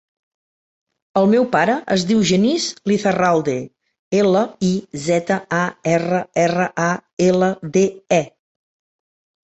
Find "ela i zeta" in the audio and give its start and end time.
4.23-5.41